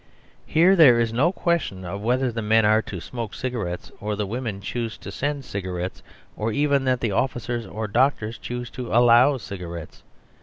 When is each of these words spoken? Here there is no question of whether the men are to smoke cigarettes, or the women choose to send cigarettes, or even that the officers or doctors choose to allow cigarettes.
Here 0.47 0.75
there 0.75 0.99
is 0.99 1.13
no 1.13 1.31
question 1.31 1.85
of 1.85 2.01
whether 2.01 2.31
the 2.31 2.41
men 2.41 2.65
are 2.65 2.81
to 2.81 2.99
smoke 2.99 3.35
cigarettes, 3.35 3.91
or 3.99 4.15
the 4.15 4.25
women 4.25 4.59
choose 4.59 4.97
to 4.97 5.11
send 5.11 5.45
cigarettes, 5.45 6.01
or 6.35 6.51
even 6.51 6.85
that 6.85 7.01
the 7.01 7.11
officers 7.11 7.67
or 7.67 7.87
doctors 7.87 8.39
choose 8.39 8.71
to 8.71 8.91
allow 8.91 9.37
cigarettes. 9.37 10.01